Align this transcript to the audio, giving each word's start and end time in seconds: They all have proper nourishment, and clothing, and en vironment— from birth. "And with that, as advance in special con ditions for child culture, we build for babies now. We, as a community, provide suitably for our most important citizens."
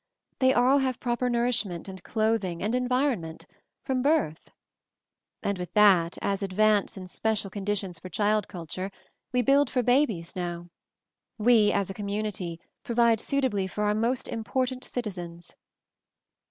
They 0.39 0.51
all 0.51 0.79
have 0.79 0.99
proper 0.99 1.29
nourishment, 1.29 1.87
and 1.87 2.01
clothing, 2.03 2.63
and 2.63 2.73
en 2.73 2.89
vironment— 2.89 3.45
from 3.85 4.01
birth. 4.01 4.49
"And 5.43 5.59
with 5.59 5.71
that, 5.75 6.17
as 6.23 6.41
advance 6.41 6.97
in 6.97 7.05
special 7.05 7.51
con 7.51 7.63
ditions 7.65 8.01
for 8.01 8.09
child 8.09 8.47
culture, 8.47 8.89
we 9.31 9.43
build 9.43 9.69
for 9.69 9.83
babies 9.83 10.35
now. 10.35 10.69
We, 11.37 11.71
as 11.71 11.91
a 11.91 11.93
community, 11.93 12.59
provide 12.81 13.21
suitably 13.21 13.67
for 13.67 13.83
our 13.83 13.93
most 13.93 14.27
important 14.27 14.83
citizens." 14.83 15.55